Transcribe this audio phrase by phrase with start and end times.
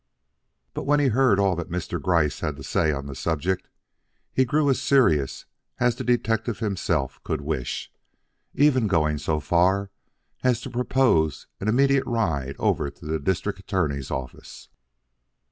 [0.73, 2.01] But when he heard all that Mr.
[2.01, 3.69] Gryce had to say on the subject,
[4.33, 5.45] he grew as serious
[5.79, 7.91] as the detective himself could wish,
[8.55, 9.91] even going so far
[10.43, 14.69] as to propose an immediate ride over to the District Attorney's office.